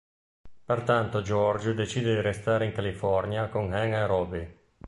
Pertanto 0.65 1.21
George 1.21 1.75
decide 1.75 2.15
di 2.15 2.21
restare 2.21 2.65
in 2.65 2.71
California 2.71 3.49
con 3.49 3.71
Ann 3.71 3.91
e 3.93 4.05
Robbie. 4.07 4.57